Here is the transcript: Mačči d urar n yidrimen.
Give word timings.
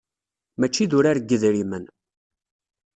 Mačči 0.59 0.85
d 0.89 0.91
urar 0.97 1.17
n 1.19 1.25
yidrimen. 1.29 1.85